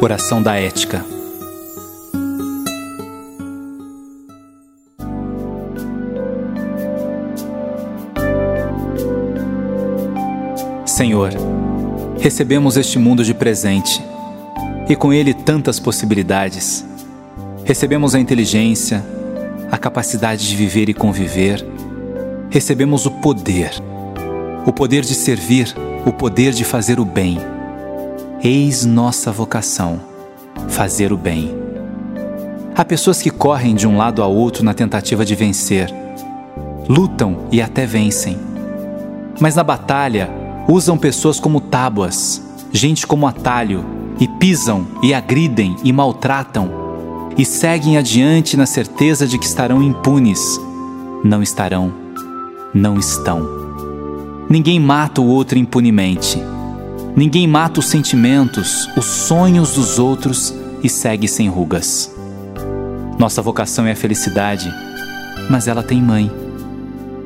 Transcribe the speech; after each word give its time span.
Oração 0.00 0.40
da 0.40 0.54
Ética. 0.54 1.04
Senhor, 10.86 11.30
recebemos 12.20 12.76
este 12.76 12.96
mundo 12.96 13.24
de 13.24 13.34
presente 13.34 14.00
e 14.88 14.94
com 14.94 15.12
ele 15.12 15.34
tantas 15.34 15.80
possibilidades. 15.80 16.84
Recebemos 17.64 18.14
a 18.14 18.20
inteligência, 18.20 19.04
a 19.68 19.76
capacidade 19.76 20.48
de 20.48 20.54
viver 20.54 20.88
e 20.88 20.94
conviver. 20.94 21.66
Recebemos 22.50 23.04
o 23.04 23.10
poder, 23.10 23.72
o 24.64 24.72
poder 24.72 25.02
de 25.02 25.14
servir, 25.14 25.74
o 26.06 26.12
poder 26.12 26.52
de 26.52 26.62
fazer 26.62 27.00
o 27.00 27.04
bem. 27.04 27.57
Eis 28.40 28.84
nossa 28.84 29.32
vocação: 29.32 30.00
fazer 30.68 31.12
o 31.12 31.16
bem. 31.16 31.52
Há 32.76 32.84
pessoas 32.84 33.20
que 33.20 33.30
correm 33.30 33.74
de 33.74 33.84
um 33.84 33.96
lado 33.96 34.22
a 34.22 34.28
outro 34.28 34.62
na 34.62 34.72
tentativa 34.72 35.24
de 35.24 35.34
vencer, 35.34 35.92
lutam 36.88 37.48
e 37.50 37.60
até 37.60 37.84
vencem. 37.84 38.38
Mas 39.40 39.56
na 39.56 39.64
batalha, 39.64 40.30
usam 40.68 40.96
pessoas 40.96 41.40
como 41.40 41.60
tábuas, 41.60 42.40
gente 42.72 43.08
como 43.08 43.26
atalho, 43.26 43.84
e 44.20 44.28
pisam 44.28 44.86
e 45.02 45.12
agridem 45.12 45.74
e 45.82 45.92
maltratam, 45.92 46.70
e 47.36 47.44
seguem 47.44 47.98
adiante 47.98 48.56
na 48.56 48.66
certeza 48.66 49.26
de 49.26 49.36
que 49.36 49.46
estarão 49.46 49.82
impunes. 49.82 50.60
Não 51.24 51.42
estarão, 51.42 51.92
não 52.72 53.00
estão. 53.00 53.42
Ninguém 54.48 54.78
mata 54.78 55.20
o 55.20 55.26
outro 55.26 55.58
impunemente. 55.58 56.40
Ninguém 57.16 57.46
mata 57.46 57.80
os 57.80 57.88
sentimentos, 57.88 58.88
os 58.96 59.04
sonhos 59.04 59.74
dos 59.74 59.98
outros 59.98 60.54
e 60.82 60.88
segue 60.88 61.26
sem 61.26 61.48
rugas. 61.48 62.14
Nossa 63.18 63.42
vocação 63.42 63.86
é 63.86 63.92
a 63.92 63.96
felicidade, 63.96 64.72
mas 65.50 65.66
ela 65.66 65.82
tem 65.82 66.00
mãe. 66.00 66.30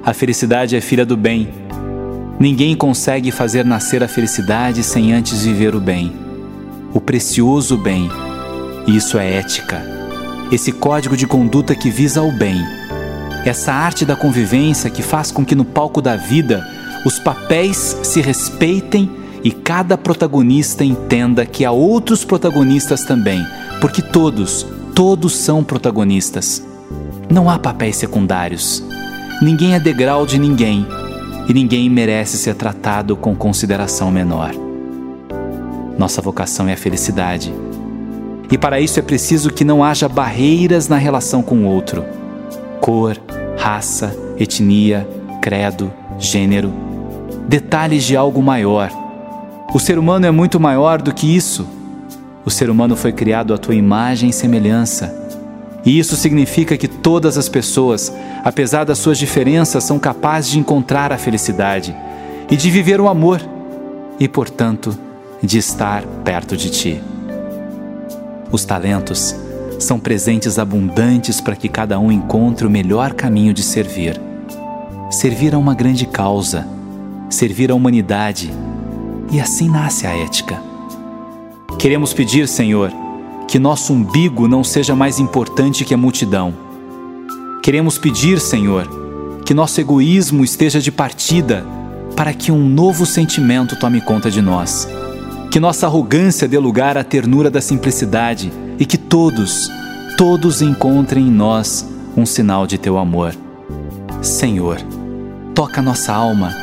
A 0.04 0.14
felicidade 0.14 0.74
é 0.74 0.80
filha 0.80 1.04
do 1.04 1.16
bem 1.16 1.62
Ninguém 2.42 2.74
consegue 2.74 3.30
fazer 3.30 3.64
nascer 3.64 4.02
a 4.02 4.08
felicidade 4.08 4.82
sem 4.82 5.12
antes 5.12 5.44
viver 5.44 5.76
o 5.76 5.80
bem, 5.80 6.12
o 6.92 7.00
precioso 7.00 7.76
bem. 7.76 8.10
Isso 8.84 9.16
é 9.16 9.34
ética. 9.34 9.80
Esse 10.50 10.72
código 10.72 11.16
de 11.16 11.24
conduta 11.24 11.72
que 11.72 11.88
visa 11.88 12.20
o 12.20 12.32
bem. 12.32 12.60
Essa 13.44 13.72
arte 13.72 14.04
da 14.04 14.16
convivência 14.16 14.90
que 14.90 15.02
faz 15.02 15.30
com 15.30 15.44
que 15.44 15.54
no 15.54 15.64
palco 15.64 16.02
da 16.02 16.16
vida 16.16 16.66
os 17.06 17.16
papéis 17.16 17.96
se 18.02 18.20
respeitem 18.20 19.08
e 19.44 19.50
cada 19.50 19.98
protagonista 19.98 20.84
entenda 20.84 21.44
que 21.44 21.64
há 21.64 21.72
outros 21.72 22.24
protagonistas 22.24 23.04
também, 23.04 23.44
porque 23.80 24.00
todos, 24.00 24.66
todos 24.94 25.36
são 25.36 25.64
protagonistas. 25.64 26.64
Não 27.28 27.50
há 27.50 27.58
papéis 27.58 27.96
secundários. 27.96 28.82
Ninguém 29.40 29.74
é 29.74 29.80
degrau 29.80 30.24
de 30.24 30.38
ninguém 30.38 30.86
e 31.48 31.52
ninguém 31.52 31.90
merece 31.90 32.36
ser 32.36 32.54
tratado 32.54 33.16
com 33.16 33.34
consideração 33.34 34.10
menor. 34.10 34.52
Nossa 35.98 36.22
vocação 36.22 36.68
é 36.68 36.74
a 36.74 36.76
felicidade. 36.76 37.52
E 38.50 38.58
para 38.58 38.80
isso 38.80 38.98
é 38.98 39.02
preciso 39.02 39.50
que 39.50 39.64
não 39.64 39.82
haja 39.82 40.08
barreiras 40.08 40.86
na 40.86 40.96
relação 40.96 41.42
com 41.42 41.56
o 41.56 41.66
outro. 41.66 42.04
Cor, 42.80 43.16
raça, 43.56 44.14
etnia, 44.38 45.08
credo, 45.40 45.92
gênero. 46.18 46.72
Detalhes 47.48 48.04
de 48.04 48.16
algo 48.16 48.42
maior. 48.42 49.01
O 49.74 49.80
ser 49.80 49.98
humano 49.98 50.26
é 50.26 50.30
muito 50.30 50.60
maior 50.60 51.00
do 51.00 51.14
que 51.14 51.34
isso. 51.34 51.66
O 52.44 52.50
ser 52.50 52.68
humano 52.68 52.94
foi 52.94 53.10
criado 53.10 53.54
à 53.54 53.58
tua 53.58 53.74
imagem 53.74 54.28
e 54.28 54.32
semelhança. 54.32 55.14
E 55.82 55.98
isso 55.98 56.14
significa 56.14 56.76
que 56.76 56.86
todas 56.86 57.38
as 57.38 57.48
pessoas, 57.48 58.12
apesar 58.44 58.84
das 58.84 58.98
suas 58.98 59.16
diferenças, 59.16 59.82
são 59.82 59.98
capazes 59.98 60.50
de 60.50 60.58
encontrar 60.58 61.10
a 61.10 61.16
felicidade 61.16 61.96
e 62.50 62.56
de 62.56 62.70
viver 62.70 63.00
o 63.00 63.08
amor 63.08 63.40
e, 64.20 64.28
portanto, 64.28 64.96
de 65.42 65.56
estar 65.56 66.04
perto 66.22 66.54
de 66.54 66.68
ti. 66.68 67.02
Os 68.50 68.66
talentos 68.66 69.34
são 69.78 69.98
presentes 69.98 70.58
abundantes 70.58 71.40
para 71.40 71.56
que 71.56 71.68
cada 71.68 71.98
um 71.98 72.12
encontre 72.12 72.66
o 72.66 72.70
melhor 72.70 73.14
caminho 73.14 73.54
de 73.54 73.62
servir. 73.62 74.20
Servir 75.10 75.54
a 75.54 75.58
uma 75.58 75.74
grande 75.74 76.04
causa, 76.04 76.66
servir 77.30 77.70
a 77.70 77.74
humanidade, 77.74 78.52
e 79.32 79.40
assim 79.40 79.68
nasce 79.68 80.06
a 80.06 80.14
ética. 80.14 80.62
Queremos 81.78 82.12
pedir, 82.12 82.46
Senhor, 82.46 82.92
que 83.48 83.58
nosso 83.58 83.92
umbigo 83.92 84.46
não 84.46 84.62
seja 84.62 84.94
mais 84.94 85.18
importante 85.18 85.84
que 85.84 85.94
a 85.94 85.96
multidão. 85.96 86.54
Queremos 87.62 87.98
pedir, 87.98 88.38
Senhor, 88.38 88.86
que 89.44 89.54
nosso 89.54 89.80
egoísmo 89.80 90.44
esteja 90.44 90.80
de 90.80 90.92
partida 90.92 91.66
para 92.14 92.34
que 92.34 92.52
um 92.52 92.68
novo 92.68 93.06
sentimento 93.06 93.74
tome 93.76 94.00
conta 94.00 94.30
de 94.30 94.42
nós. 94.42 94.86
Que 95.50 95.58
nossa 95.58 95.86
arrogância 95.86 96.46
dê 96.46 96.58
lugar 96.58 96.96
à 96.98 97.04
ternura 97.04 97.50
da 97.50 97.60
simplicidade 97.60 98.52
e 98.78 98.84
que 98.84 98.98
todos, 98.98 99.70
todos 100.16 100.62
encontrem 100.62 101.26
em 101.26 101.30
nós 101.30 101.88
um 102.16 102.26
sinal 102.26 102.66
de 102.66 102.78
teu 102.78 102.98
amor. 102.98 103.34
Senhor, 104.20 104.78
toca 105.54 105.82
nossa 105.82 106.12
alma 106.12 106.54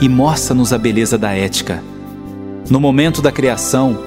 e 0.00 0.08
mostra-nos 0.08 0.72
a 0.72 0.78
beleza 0.78 1.18
da 1.18 1.32
ética. 1.32 1.82
No 2.70 2.78
momento 2.78 3.22
da 3.22 3.32
criação, 3.32 3.98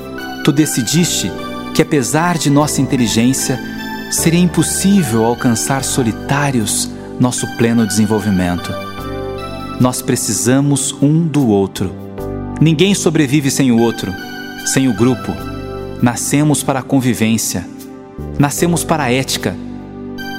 tu 0.43 0.51
decidiste 0.51 1.31
que, 1.73 1.81
apesar 1.81 2.37
de 2.37 2.47
nossa 2.47 2.79
inteligência, 2.79 3.59
seria 4.11 4.39
impossível 4.39 5.25
alcançar 5.25 5.83
solitários 5.83 6.91
nosso 7.19 7.47
pleno 7.57 7.87
desenvolvimento. 7.87 8.71
Nós 9.79 10.03
precisamos 10.03 10.93
um 11.01 11.25
do 11.25 11.47
outro. 11.47 11.91
Ninguém 12.59 12.93
sobrevive 12.93 13.49
sem 13.49 13.71
o 13.71 13.79
outro, 13.79 14.13
sem 14.67 14.87
o 14.87 14.95
grupo. 14.95 15.33
Nascemos 15.99 16.61
para 16.61 16.79
a 16.79 16.83
convivência, 16.83 17.67
nascemos 18.37 18.83
para 18.83 19.05
a 19.05 19.11
ética. 19.11 19.55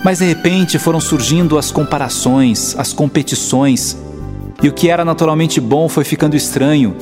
Mas 0.04 0.18
de 0.18 0.26
repente 0.26 0.78
foram 0.78 1.00
surgindo 1.00 1.58
as 1.58 1.72
comparações, 1.72 2.76
as 2.78 2.92
competições, 2.92 3.96
e 4.62 4.68
o 4.68 4.72
que 4.72 4.88
era 4.88 5.04
naturalmente 5.04 5.60
bom 5.60 5.88
foi 5.88 6.04
ficando 6.04 6.36
estranho 6.36 6.96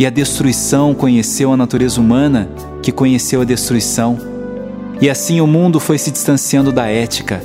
e 0.00 0.06
a 0.06 0.08
destruição 0.08 0.94
conheceu 0.94 1.52
a 1.52 1.58
natureza 1.58 2.00
humana, 2.00 2.48
que 2.82 2.90
conheceu 2.90 3.42
a 3.42 3.44
destruição. 3.44 4.16
E 4.98 5.10
assim 5.10 5.42
o 5.42 5.46
mundo 5.46 5.78
foi 5.78 5.98
se 5.98 6.10
distanciando 6.10 6.72
da 6.72 6.86
ética, 6.86 7.42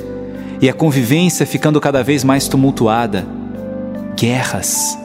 e 0.58 0.66
a 0.66 0.72
convivência 0.72 1.44
ficando 1.44 1.78
cada 1.82 2.02
vez 2.02 2.24
mais 2.24 2.48
tumultuada. 2.48 3.26
Guerras, 4.16 4.96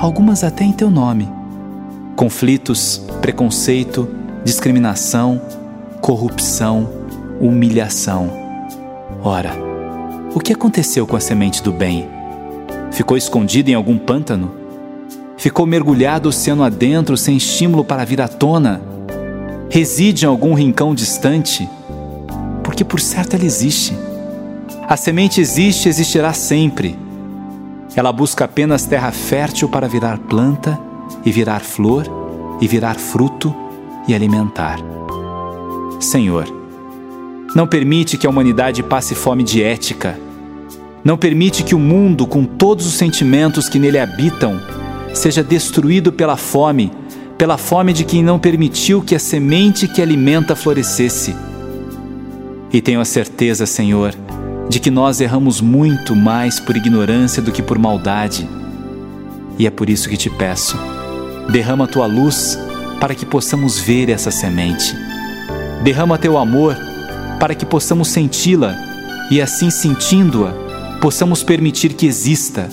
algumas 0.00 0.42
até 0.42 0.64
em 0.64 0.72
teu 0.72 0.90
nome. 0.90 1.28
Conflitos, 2.16 3.00
preconceito, 3.22 4.08
discriminação, 4.42 5.40
corrupção, 6.00 6.90
humilhação. 7.40 8.32
Ora, 9.22 9.52
o 10.34 10.40
que 10.40 10.52
aconteceu 10.52 11.06
com 11.06 11.14
a 11.14 11.20
semente 11.20 11.62
do 11.62 11.72
bem? 11.72 12.08
Ficou 12.90 13.16
escondida 13.16 13.70
em 13.70 13.74
algum 13.74 13.96
pântano? 13.96 14.59
Ficou 15.40 15.64
mergulhado 15.64 16.28
oceano 16.28 16.62
adentro 16.62 17.16
sem 17.16 17.34
estímulo 17.34 17.82
para 17.82 18.04
vir 18.04 18.20
à 18.20 18.28
tona? 18.28 18.82
Reside 19.70 20.26
em 20.26 20.28
algum 20.28 20.52
rincão 20.52 20.94
distante? 20.94 21.66
Porque 22.62 22.84
por 22.84 23.00
certo 23.00 23.36
ela 23.36 23.44
existe. 23.46 23.96
A 24.86 24.98
semente 24.98 25.40
existe 25.40 25.86
e 25.86 25.88
existirá 25.88 26.34
sempre. 26.34 26.94
Ela 27.96 28.12
busca 28.12 28.44
apenas 28.44 28.84
terra 28.84 29.10
fértil 29.12 29.66
para 29.70 29.88
virar 29.88 30.18
planta 30.18 30.78
e 31.24 31.32
virar 31.32 31.60
flor 31.60 32.04
e 32.60 32.68
virar 32.68 32.96
fruto 32.96 33.54
e 34.06 34.14
alimentar. 34.14 34.78
Senhor, 35.98 36.46
não 37.56 37.66
permite 37.66 38.18
que 38.18 38.26
a 38.26 38.30
humanidade 38.30 38.82
passe 38.82 39.14
fome 39.14 39.42
de 39.42 39.62
ética. 39.62 40.20
Não 41.02 41.16
permite 41.16 41.64
que 41.64 41.74
o 41.74 41.78
mundo, 41.78 42.26
com 42.26 42.44
todos 42.44 42.86
os 42.86 42.92
sentimentos 42.92 43.70
que 43.70 43.78
nele 43.78 43.98
habitam, 43.98 44.60
seja 45.12 45.42
destruído 45.42 46.12
pela 46.12 46.36
fome, 46.36 46.90
pela 47.36 47.56
fome 47.56 47.92
de 47.92 48.04
quem 48.04 48.22
não 48.22 48.38
permitiu 48.38 49.02
que 49.02 49.14
a 49.14 49.18
semente 49.18 49.88
que 49.88 50.02
alimenta 50.02 50.54
florescesse. 50.54 51.34
E 52.72 52.80
tenho 52.80 53.00
a 53.00 53.04
certeza, 53.04 53.66
Senhor, 53.66 54.14
de 54.68 54.78
que 54.78 54.90
nós 54.90 55.20
erramos 55.20 55.60
muito 55.60 56.14
mais 56.14 56.60
por 56.60 56.76
ignorância 56.76 57.42
do 57.42 57.50
que 57.50 57.62
por 57.62 57.78
maldade. 57.78 58.48
E 59.58 59.66
é 59.66 59.70
por 59.70 59.90
isso 59.90 60.08
que 60.08 60.16
te 60.16 60.30
peço, 60.30 60.78
derrama 61.50 61.84
a 61.84 61.88
tua 61.88 62.06
luz 62.06 62.58
para 63.00 63.14
que 63.14 63.26
possamos 63.26 63.78
ver 63.78 64.08
essa 64.08 64.30
semente. 64.30 64.94
Derrama 65.82 66.18
teu 66.18 66.38
amor 66.38 66.76
para 67.40 67.54
que 67.54 67.64
possamos 67.64 68.08
senti-la 68.08 68.76
e 69.30 69.40
assim 69.40 69.70
sentindo-a, 69.70 70.52
possamos 71.00 71.42
permitir 71.42 71.94
que 71.94 72.06
exista. 72.06 72.68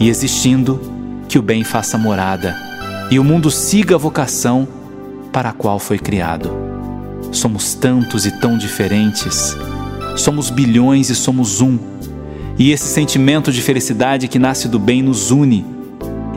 E 0.00 0.08
existindo, 0.08 0.80
que 1.32 1.38
o 1.38 1.42
bem 1.42 1.64
faça 1.64 1.96
morada 1.96 2.54
e 3.10 3.18
o 3.18 3.24
mundo 3.24 3.50
siga 3.50 3.94
a 3.94 3.98
vocação 3.98 4.68
para 5.32 5.48
a 5.48 5.52
qual 5.54 5.78
foi 5.78 5.98
criado. 5.98 6.52
Somos 7.32 7.72
tantos 7.72 8.26
e 8.26 8.38
tão 8.38 8.58
diferentes. 8.58 9.56
Somos 10.14 10.50
bilhões 10.50 11.08
e 11.08 11.14
somos 11.14 11.62
um. 11.62 11.78
E 12.58 12.70
esse 12.70 12.84
sentimento 12.84 13.50
de 13.50 13.62
felicidade 13.62 14.28
que 14.28 14.38
nasce 14.38 14.68
do 14.68 14.78
bem 14.78 15.00
nos 15.00 15.30
une. 15.30 15.64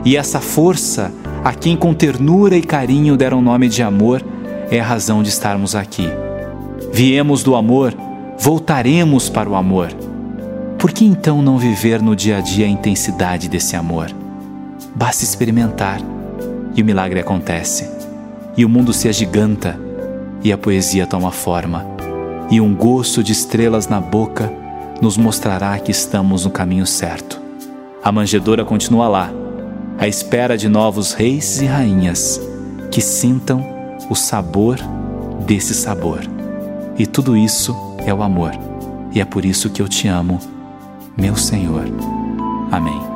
E 0.02 0.16
essa 0.16 0.40
força, 0.40 1.12
a 1.44 1.52
quem 1.52 1.76
com 1.76 1.92
ternura 1.92 2.56
e 2.56 2.62
carinho 2.62 3.18
deram 3.18 3.42
nome 3.42 3.68
de 3.68 3.82
amor, 3.82 4.24
é 4.70 4.80
a 4.80 4.84
razão 4.84 5.22
de 5.22 5.28
estarmos 5.28 5.74
aqui. 5.74 6.08
Viemos 6.90 7.42
do 7.42 7.54
amor, 7.54 7.94
voltaremos 8.38 9.28
para 9.28 9.50
o 9.50 9.56
amor. 9.56 9.92
Por 10.78 10.90
que 10.90 11.04
então 11.04 11.42
não 11.42 11.58
viver 11.58 12.00
no 12.00 12.16
dia 12.16 12.38
a 12.38 12.40
dia 12.40 12.64
a 12.64 12.70
intensidade 12.70 13.46
desse 13.46 13.76
amor? 13.76 14.10
Basta 14.96 15.24
experimentar 15.24 16.00
e 16.74 16.80
o 16.80 16.84
milagre 16.84 17.20
acontece. 17.20 17.86
E 18.56 18.64
o 18.64 18.68
mundo 18.68 18.94
se 18.94 19.08
agiganta 19.08 19.78
e 20.42 20.50
a 20.50 20.56
poesia 20.56 21.06
toma 21.06 21.30
forma. 21.30 21.84
E 22.50 22.62
um 22.62 22.74
gosto 22.74 23.22
de 23.22 23.30
estrelas 23.30 23.88
na 23.88 24.00
boca 24.00 24.50
nos 25.02 25.18
mostrará 25.18 25.78
que 25.78 25.90
estamos 25.90 26.46
no 26.46 26.50
caminho 26.50 26.86
certo. 26.86 27.38
A 28.02 28.10
manjedoura 28.10 28.64
continua 28.64 29.06
lá, 29.06 29.30
à 29.98 30.08
espera 30.08 30.56
de 30.56 30.66
novos 30.66 31.12
reis 31.12 31.60
e 31.60 31.66
rainhas 31.66 32.40
que 32.90 33.02
sintam 33.02 33.62
o 34.08 34.14
sabor 34.14 34.78
desse 35.46 35.74
sabor. 35.74 36.20
E 36.98 37.06
tudo 37.06 37.36
isso 37.36 37.76
é 38.06 38.14
o 38.14 38.22
amor. 38.22 38.52
E 39.12 39.20
é 39.20 39.26
por 39.26 39.44
isso 39.44 39.68
que 39.68 39.82
eu 39.82 39.88
te 39.88 40.08
amo, 40.08 40.40
meu 41.18 41.36
Senhor. 41.36 41.84
Amém. 42.72 43.15